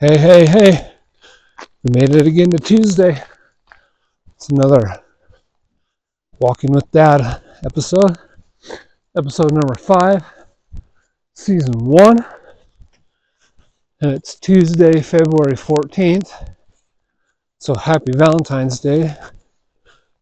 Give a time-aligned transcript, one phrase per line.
[0.00, 0.92] Hey, hey, hey.
[1.82, 3.20] We made it again to Tuesday.
[4.36, 5.02] It's another
[6.38, 8.16] Walking with Dad episode.
[9.16, 10.22] Episode number five,
[11.34, 12.24] season one.
[14.00, 16.54] And it's Tuesday, February 14th.
[17.58, 19.16] So happy Valentine's Day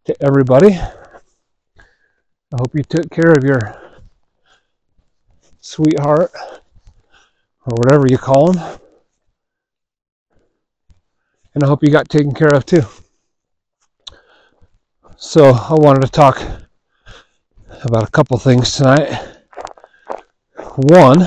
[0.07, 0.73] to everybody.
[0.73, 3.61] I hope you took care of your
[5.61, 8.81] sweetheart or whatever you call them
[11.57, 12.83] and I hope you got taken care of too.
[15.17, 16.39] So, I wanted to talk
[17.83, 19.39] about a couple things tonight.
[20.77, 21.21] One,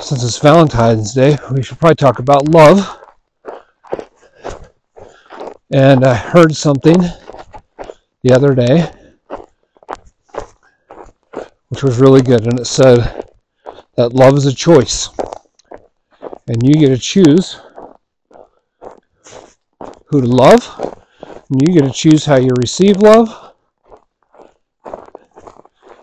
[0.00, 2.98] since it's Valentine's Day, we should probably talk about love.
[5.70, 6.96] And I heard something
[8.22, 8.90] the other day
[11.68, 13.28] which was really good, and it said
[13.96, 15.10] that love is a choice,
[16.46, 17.60] and you get to choose
[20.14, 20.62] who to love.
[21.50, 23.54] And you get to choose how you receive love.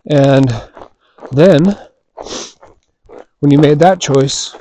[0.09, 0.49] And
[1.31, 1.77] then,
[3.39, 4.53] when you made that choice,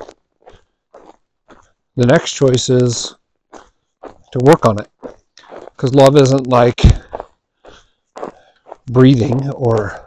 [1.96, 3.16] the next choice is
[4.04, 4.88] to work on it.
[5.50, 6.80] Because love isn't like
[8.86, 10.06] breathing or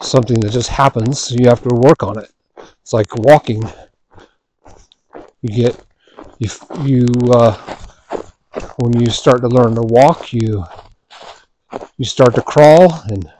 [0.00, 1.30] something that just happens.
[1.30, 2.32] You have to work on it.
[2.80, 3.62] It's like walking.
[5.42, 5.89] You get
[6.40, 6.48] you
[6.84, 7.52] you uh,
[8.78, 10.64] when you start to learn to walk, you
[11.98, 13.30] you start to crawl and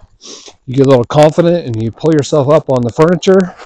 [0.67, 3.57] you get a little confident and you pull yourself up on the furniture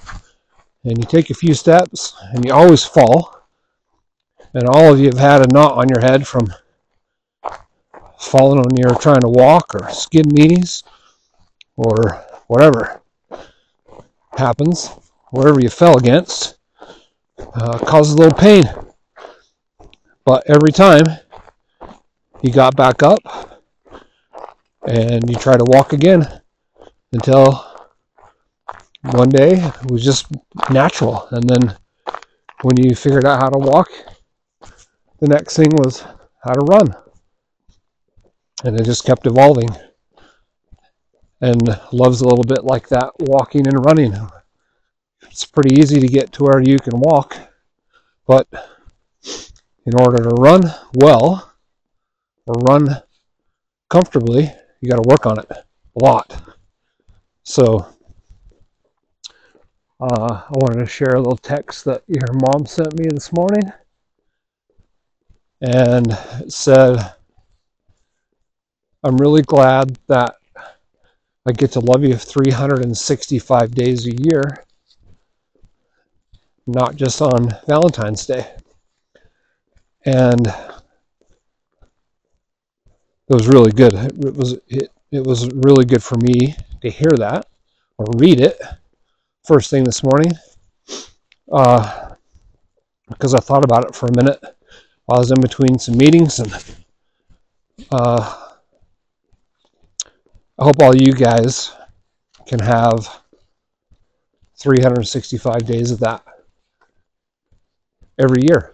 [0.85, 3.43] and you take a few steps and you always fall.
[4.55, 6.47] And all of you have had a knot on your head from
[8.21, 10.85] falling when you're trying to walk or skid knees
[11.77, 13.03] or whatever
[14.39, 14.91] happens,
[15.31, 16.57] whatever you fell against,
[17.39, 18.84] uh, causes a little pain.
[20.25, 21.05] But every time
[22.43, 23.21] you got back up
[24.87, 26.41] and you try to walk again
[27.13, 27.53] until
[29.03, 30.27] one day it was just
[30.71, 31.29] natural.
[31.31, 31.77] And then
[32.63, 33.89] when you figured out how to walk,
[35.21, 36.01] the next thing was
[36.43, 36.95] how to run.
[38.65, 39.71] And it just kept evolving.
[41.43, 41.61] And
[41.93, 44.15] love's a little bit like that walking and running.
[45.23, 47.37] It's pretty easy to get to where you can walk,
[48.27, 48.49] but
[49.87, 50.63] in order to run
[50.95, 51.53] well
[52.47, 53.03] or run
[53.91, 54.51] comfortably,
[54.81, 56.43] you got to work on it a lot.
[57.43, 57.87] So,
[60.01, 63.73] uh, I wanted to share a little text that your mom sent me this morning.
[65.61, 66.07] And
[66.41, 67.15] it said,
[69.03, 70.37] I'm really glad that
[71.47, 74.65] I get to love you 365 days a year,
[76.67, 78.51] not just on Valentine's Day.
[80.07, 80.55] And it
[83.29, 83.95] was really good.
[83.95, 87.47] It was it, it was really good for me to hear that
[87.99, 88.61] or read it
[89.47, 90.33] first thing this morning
[91.53, 92.15] uh,
[93.09, 94.41] because I thought about it for a minute
[95.07, 96.53] while I was in between some meetings and
[97.93, 98.51] uh,
[100.59, 101.73] I hope all you guys
[102.47, 103.23] can have
[104.59, 106.25] 365 days of that
[108.19, 108.74] every year.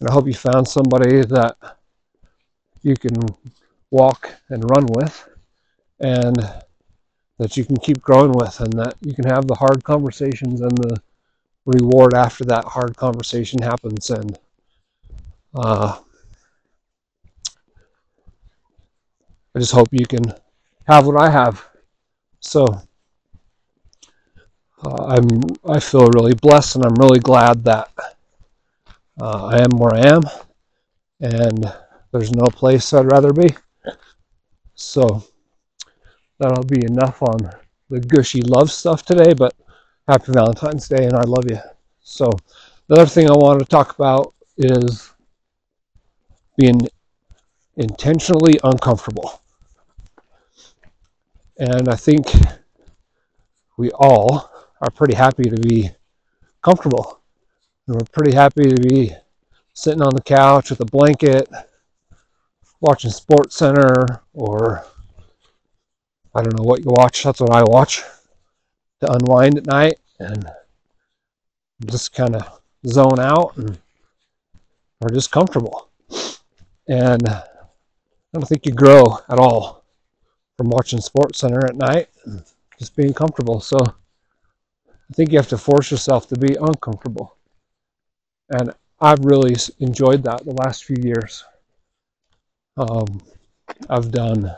[0.00, 1.56] And I hope you found somebody that
[2.82, 3.16] you can
[3.90, 5.28] walk and run with
[6.00, 6.36] and
[7.38, 10.76] that you can keep growing with and that you can have the hard conversations and
[10.78, 11.00] the
[11.66, 14.38] reward after that hard conversation happens and
[15.54, 15.98] uh,
[19.54, 20.24] I just hope you can
[20.86, 21.66] have what I have.
[22.40, 22.64] So
[24.84, 27.90] uh, I'm I feel really blessed and I'm really glad that
[29.20, 30.22] uh, I am where I am,
[31.20, 31.72] and
[32.12, 33.48] there's no place I'd rather be.
[34.74, 35.24] So
[36.38, 37.38] that'll be enough on
[37.90, 39.54] the gushy love stuff today, but
[40.06, 41.58] happy Valentine's Day and I love you.
[42.00, 42.30] So
[42.86, 45.12] the other thing I want to talk about is
[46.56, 46.80] being
[47.76, 49.40] intentionally uncomfortable.
[51.58, 52.26] And I think
[53.76, 54.50] we all
[54.80, 55.90] are pretty happy to be
[56.62, 57.17] comfortable
[57.88, 59.14] and we're pretty happy to be
[59.72, 61.48] sitting on the couch with a blanket,
[62.82, 64.84] watching SportsCenter, or
[66.34, 67.22] I don't know what you watch.
[67.22, 68.02] That's what I watch
[69.00, 70.50] to unwind at night and
[71.86, 73.78] just kind of zone out and
[75.00, 75.88] are just comfortable.
[76.88, 77.42] And I
[78.34, 79.84] don't think you grow at all
[80.58, 82.44] from watching SportsCenter at night and
[82.78, 83.60] just being comfortable.
[83.60, 87.37] So I think you have to force yourself to be uncomfortable
[88.50, 91.44] and I've really enjoyed that the last few years.
[92.76, 93.20] Um,
[93.88, 94.50] I've done.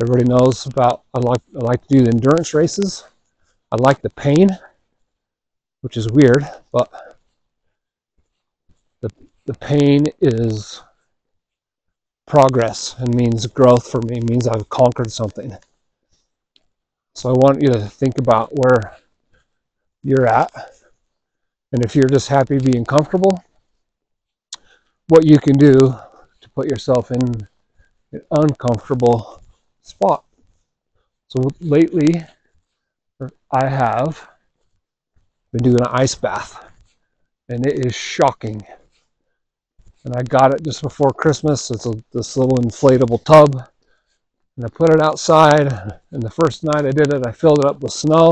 [0.00, 1.02] Everybody knows about.
[1.14, 3.04] I like I like to do the endurance races.
[3.72, 4.48] I like the pain,
[5.80, 6.90] which is weird, but
[9.00, 9.10] the
[9.46, 10.82] the pain is
[12.26, 14.18] progress and means growth for me.
[14.18, 15.56] It means I've conquered something.
[17.14, 18.96] So I want you to think about where
[20.02, 20.50] you're at,
[21.74, 23.42] and if you're just happy being comfortable,
[25.08, 27.48] what you can do to put yourself in
[28.12, 29.42] an uncomfortable
[29.82, 30.24] spot.
[31.26, 32.24] So lately,
[33.50, 34.28] I have
[35.52, 36.64] been doing an ice bath,
[37.48, 38.64] and it is shocking.
[40.04, 41.72] And I got it just before Christmas.
[41.72, 43.68] It's a, this little inflatable tub,
[44.56, 45.72] and I put it outside.
[46.12, 48.30] And the first night I did it, I filled it up with snow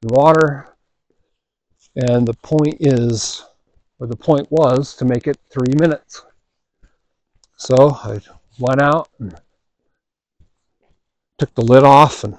[0.00, 0.69] and water.
[1.96, 3.44] And the point is,
[3.98, 6.22] or the point was, to make it three minutes.
[7.56, 8.20] So I
[8.58, 9.34] went out and
[11.38, 12.38] took the lid off and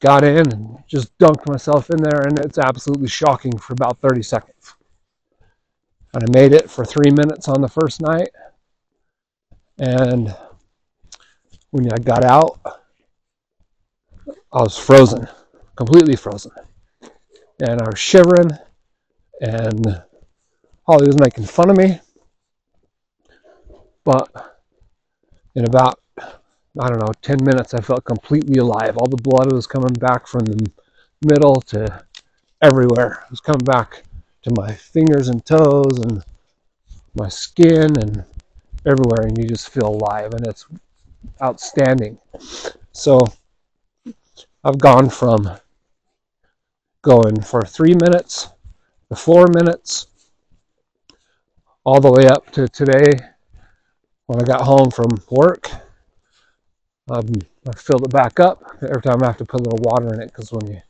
[0.00, 4.22] got in and just dunked myself in there, and it's absolutely shocking for about 30
[4.22, 4.74] seconds.
[6.12, 8.28] And I made it for three minutes on the first night.
[9.78, 10.34] And
[11.70, 12.60] when I got out,
[14.52, 15.26] I was frozen,
[15.74, 16.52] completely frozen.
[17.60, 18.50] And I was shivering,
[19.40, 20.02] and
[20.86, 22.00] Holly was making fun of me.
[24.04, 24.28] But
[25.54, 26.00] in about
[26.80, 28.96] I don't know, 10 minutes, I felt completely alive.
[28.96, 30.70] All the blood was coming back from the
[31.24, 32.04] middle to
[32.60, 33.22] everywhere.
[33.26, 34.02] It was coming back
[34.42, 36.24] to my fingers and toes and
[37.14, 38.24] my skin and
[38.84, 40.66] everywhere, and you just feel alive, and it's
[41.40, 42.18] outstanding.
[42.90, 43.20] So
[44.64, 45.56] I've gone from
[47.04, 48.48] going for three minutes
[49.08, 50.08] to four minutes,
[51.84, 53.12] all the way up to today
[54.26, 55.70] when I got home from work
[57.10, 57.26] um,
[57.68, 58.62] I filled it back up.
[58.82, 60.80] Every time I have to put a little water in it because when you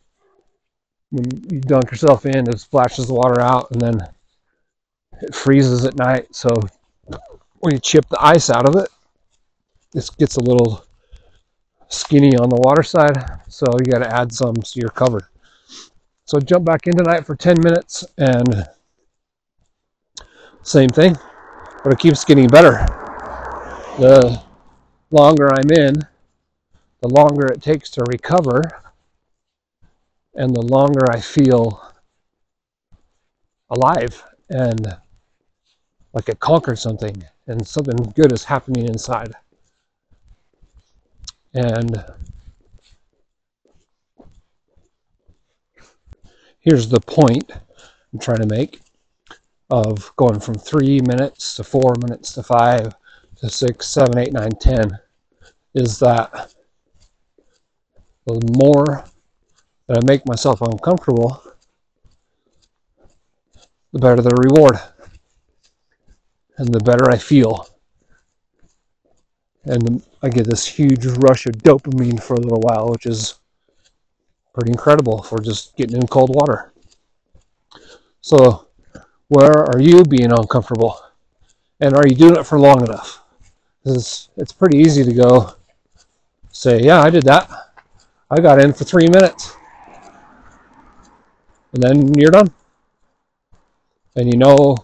[1.11, 4.01] when you dunk yourself in, it splashes the water out and then
[5.23, 6.35] it freezes at night.
[6.35, 6.51] So
[7.61, 8.89] when you chip the ice out of it,
[9.95, 10.85] it gets a little
[11.89, 13.41] skinny on the water side.
[13.49, 15.25] So you got to add some so you're covered.
[16.27, 18.67] So jump back in tonight for 10 minutes and
[20.63, 21.17] same thing,
[21.83, 22.87] but it keeps getting better.
[23.99, 24.43] The
[25.11, 26.01] longer I'm in,
[27.01, 28.63] the longer it takes to recover,
[30.35, 31.93] and the longer I feel
[33.71, 34.97] alive and
[36.15, 39.35] like I conquered something and something good is happening inside.
[41.53, 42.03] And
[46.65, 47.51] here's the point
[48.13, 48.81] I'm trying to make
[49.71, 52.95] of going from three minutes to four minutes to five
[53.37, 54.91] to six, seven, eight, nine, ten
[55.75, 56.55] is that
[58.27, 59.05] the more
[59.87, 61.43] that I make myself uncomfortable,
[63.93, 64.79] the better the reward
[66.57, 67.67] and the better I feel.
[69.65, 73.39] And I get this huge rush of dopamine for a little while, which is
[74.55, 76.73] pretty incredible for just getting in cold water.
[78.21, 78.69] So,
[79.29, 81.01] where are you being uncomfortable?
[81.81, 83.21] And are you doing it for long enough?
[83.83, 85.55] Because it's pretty easy to go,
[86.51, 87.51] say, yeah, I did that.
[88.31, 89.57] I got in for three minutes.
[91.75, 92.49] And then you're done.
[94.17, 94.77] And you know,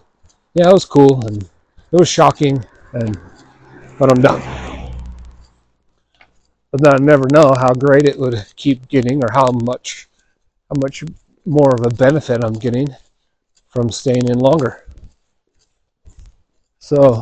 [0.53, 2.63] yeah, it was cool and it was shocking,
[2.93, 3.17] and
[3.97, 4.60] but I'm done.
[6.71, 10.07] But then I never know how great it would keep getting or how much
[10.69, 11.03] how much
[11.45, 12.87] more of a benefit I'm getting
[13.67, 14.85] from staying in longer.
[16.79, 17.21] So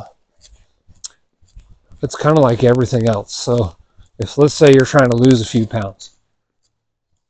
[2.01, 3.36] it's kind of like everything else.
[3.36, 3.75] So
[4.20, 6.12] if let's say you're trying to lose a few pounds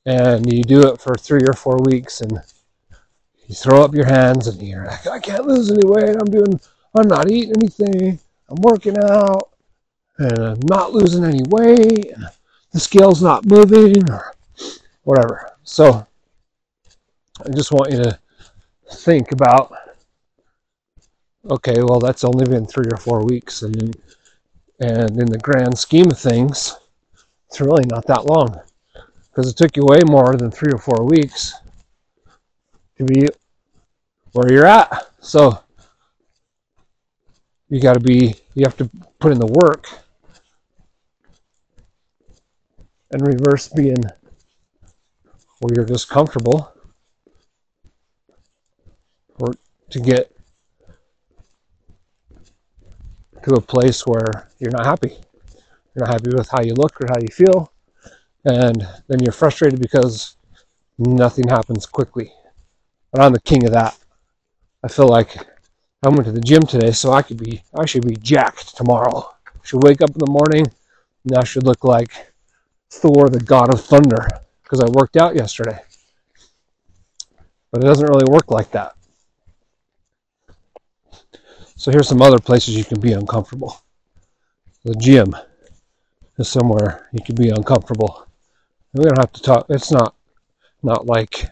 [0.05, 2.41] and you do it for three or four weeks and
[3.47, 6.15] you throw up your hands and you're like, I can't lose any weight.
[6.19, 6.59] I'm doing,
[6.95, 8.19] I'm not eating anything.
[8.49, 9.49] I'm working out
[10.19, 12.11] and I'm not losing any weight.
[12.11, 12.27] And
[12.71, 14.33] the scale's not moving or
[15.03, 15.53] whatever.
[15.63, 16.05] So
[17.45, 18.19] I just want you to
[18.91, 19.73] think about
[21.49, 23.63] okay, well, that's only been three or four weeks.
[23.63, 23.95] And
[24.79, 26.77] and in the grand scheme of things,
[27.47, 28.59] it's really not that long
[29.29, 31.53] because it took you way more than three or four weeks
[32.97, 33.27] to be
[34.33, 35.09] where you're at.
[35.21, 35.63] So
[37.69, 39.88] you got to be, you have to put in the work
[43.11, 44.03] and reverse being
[45.59, 46.71] where you're just comfortable
[49.39, 49.53] or
[49.89, 50.31] to get
[53.43, 55.17] to a place where you're not happy.
[55.95, 57.71] You're not happy with how you look or how you feel.
[58.45, 60.35] And then you're frustrated because
[60.97, 62.31] nothing happens quickly.
[63.11, 63.97] But I'm the king of that.
[64.83, 65.35] I feel like
[66.03, 69.29] I went to the gym today, so I could be I should be jacked tomorrow.
[69.63, 70.65] Should wake up in the morning
[71.25, 72.28] and I should look like
[72.89, 74.27] Thor, the god of thunder,
[74.63, 75.79] because I worked out yesterday.
[77.72, 78.96] But it doesn't really work like that.
[81.75, 83.79] So here's some other places you can be uncomfortable.
[84.84, 85.36] The gym
[86.38, 88.27] is somewhere you can be uncomfortable.
[88.93, 89.65] We don't have to talk.
[89.69, 90.15] It's not
[90.81, 91.50] not like,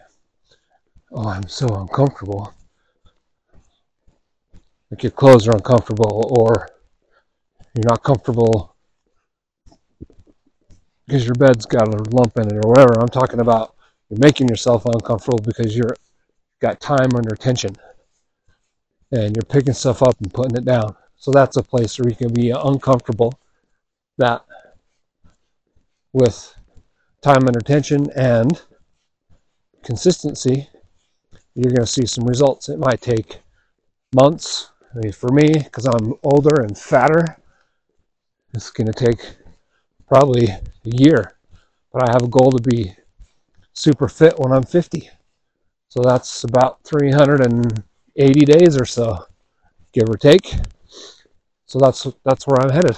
[1.12, 2.52] oh, I'm so uncomfortable.
[4.90, 6.68] Like your clothes are uncomfortable, or
[7.74, 8.67] you're not comfortable
[11.08, 13.00] because your bed's got a lump in it, or whatever.
[13.00, 13.74] I'm talking about
[14.10, 15.96] you're making yourself uncomfortable because you're
[16.60, 17.74] got time under tension
[19.10, 20.94] and you're picking stuff up and putting it down.
[21.16, 23.32] So that's a place where you can be uncomfortable
[24.18, 24.44] that
[26.12, 26.54] with
[27.22, 28.60] time under tension and
[29.82, 30.68] consistency,
[31.54, 32.68] you're going to see some results.
[32.68, 33.40] It might take
[34.14, 34.72] months.
[34.94, 37.38] I mean, for me, because I'm older and fatter,
[38.52, 39.36] it's going to take
[40.08, 41.36] probably a year.
[41.92, 42.94] But I have a goal to be
[43.72, 45.10] super fit when I'm 50.
[45.88, 49.26] So that's about 380 days or so,
[49.92, 50.54] give or take.
[51.66, 52.96] So that's that's where I'm headed.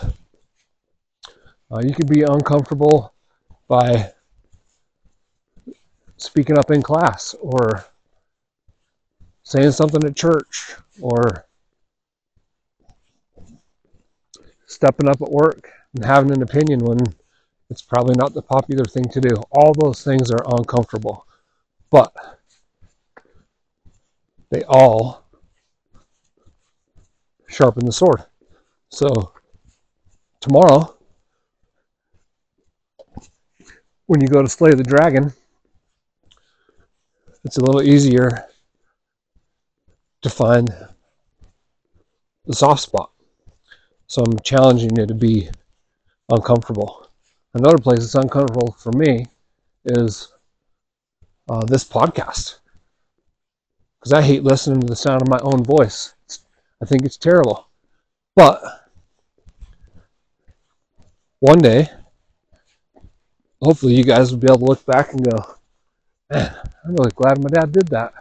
[1.71, 3.13] Uh, you can be uncomfortable
[3.69, 4.13] by
[6.17, 7.85] speaking up in class or
[9.43, 11.47] saying something at church or
[14.67, 16.99] stepping up at work and having an opinion when
[17.69, 19.35] it's probably not the popular thing to do.
[19.53, 21.27] All those things are uncomfortable,
[21.91, 22.13] but
[24.51, 25.25] they all
[27.49, 28.25] sharpen the sword.
[28.91, 29.33] So,
[30.41, 30.97] tomorrow,
[34.07, 35.33] when you go to slay the dragon,
[37.45, 38.47] it's a little easier
[40.23, 40.69] to find
[42.45, 43.13] the soft spot.
[44.09, 45.49] So I'm challenging you to be
[46.31, 47.09] uncomfortable.
[47.55, 49.27] Another place that's uncomfortable for me
[49.85, 50.33] is
[51.49, 52.59] uh, this podcast
[54.01, 56.15] because I hate listening to the sound of my own voice.
[56.83, 57.69] I think it's terrible.
[58.35, 58.63] But
[61.41, 61.89] one day,
[63.61, 65.57] hopefully, you guys will be able to look back and go,
[66.31, 68.15] man, I'm really glad my dad did that.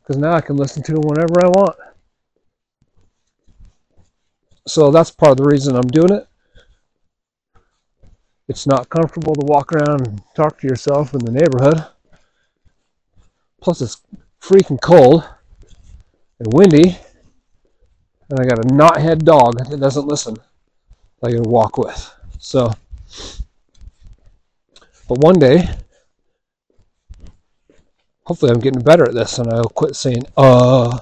[0.00, 1.76] Because now I can listen to him whenever I want.
[4.70, 6.28] So that's part of the reason I'm doing it.
[8.48, 11.84] It's not comfortable to walk around and talk to yourself in the neighborhood.
[13.60, 14.00] Plus, it's
[14.40, 15.28] freaking cold
[16.38, 16.98] and windy.
[18.28, 20.34] And I got a knothead dog that doesn't listen.
[21.20, 22.12] that I can walk with.
[22.38, 22.72] So,
[25.08, 25.68] but one day,
[28.24, 31.00] hopefully I'm getting better at this and I'll quit saying uh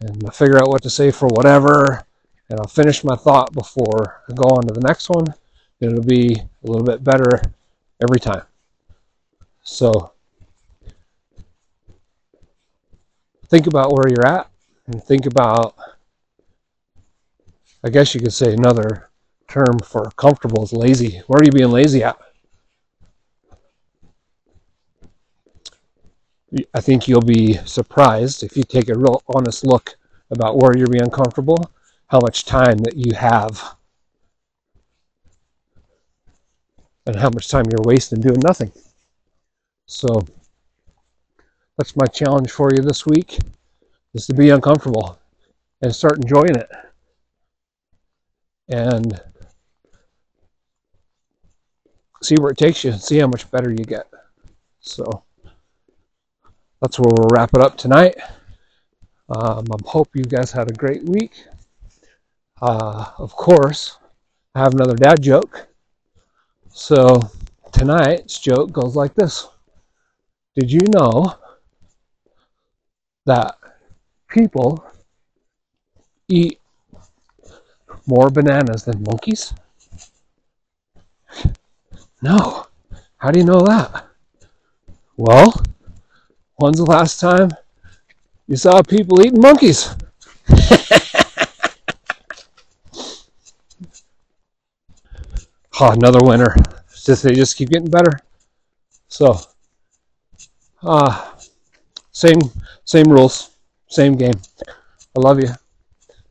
[0.00, 2.05] and I'll figure out what to say for whatever
[2.48, 5.26] and I'll finish my thought before I go on to the next one.
[5.80, 7.42] It'll be a little bit better
[8.00, 8.42] every time.
[9.62, 10.12] So
[13.48, 14.48] think about where you're at
[14.86, 15.74] and think about
[17.84, 19.10] I guess you could say another
[19.48, 21.22] term for comfortable is lazy.
[21.26, 22.16] Where are you being lazy at?
[26.74, 29.96] I think you'll be surprised if you take a real honest look
[30.30, 31.70] about where you're being comfortable,
[32.08, 33.76] how much time that you have,
[37.06, 38.72] and how much time you're wasting doing nothing.
[39.86, 40.26] So
[41.76, 43.38] that's my challenge for you this week
[44.14, 45.18] is to be uncomfortable
[45.82, 46.70] and start enjoying it.
[48.68, 49.20] And
[52.22, 54.08] see where it takes you, and see how much better you get.
[54.80, 55.22] So
[56.80, 58.16] that's where we'll wrap it up tonight.
[59.28, 61.44] Um, I hope you guys had a great week.
[62.60, 63.96] Uh, of course,
[64.54, 65.68] I have another dad joke.
[66.74, 67.20] So
[67.72, 69.48] tonight's joke goes like this
[70.56, 71.36] Did you know
[73.26, 73.58] that
[74.28, 74.84] people
[76.28, 76.60] eat
[78.06, 79.52] more bananas than monkeys?
[82.20, 82.66] No.
[83.18, 84.06] How do you know that?
[85.18, 85.52] Well,
[86.56, 87.50] When's the last time
[88.48, 89.90] you saw people eating monkeys?
[95.80, 96.54] oh, another winner.
[97.04, 98.18] Just they just keep getting better.
[99.08, 99.38] So,
[100.82, 101.32] uh,
[102.12, 102.40] same
[102.86, 103.50] Same rules,
[103.88, 104.40] same game.
[105.16, 105.48] I love you.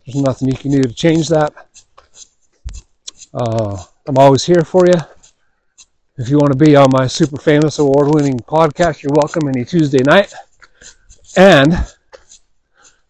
[0.06, 1.54] There's nothing you can do to change that.
[3.34, 4.94] Uh, I'm always here for you.
[6.18, 9.66] If you want to be on my super famous award winning podcast, you're welcome any
[9.66, 10.34] Tuesday night.
[11.36, 11.74] And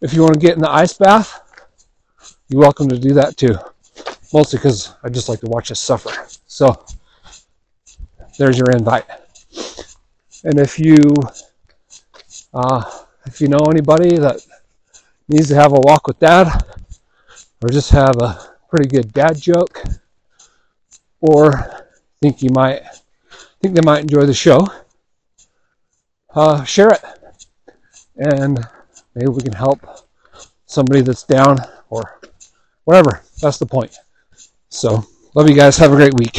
[0.01, 1.39] if you want to get in the ice bath,
[2.49, 3.55] you're welcome to do that too.
[4.33, 6.11] Mostly because I just like to watch us suffer.
[6.47, 6.85] So
[8.37, 9.05] there's your invite.
[10.43, 10.97] And if you
[12.53, 12.83] uh,
[13.25, 14.39] if you know anybody that
[15.27, 16.63] needs to have a walk with dad,
[17.61, 19.83] or just have a pretty good dad joke,
[21.19, 21.85] or
[22.21, 22.81] think you might
[23.61, 24.67] think they might enjoy the show,
[26.35, 27.03] uh, share it,
[28.17, 28.59] and
[29.15, 29.79] maybe we can help
[30.65, 31.57] somebody that's down
[31.89, 32.19] or
[32.83, 33.21] whatever.
[33.41, 33.97] That's the point.
[34.75, 35.77] So, love you guys.
[35.77, 36.37] Have a great week.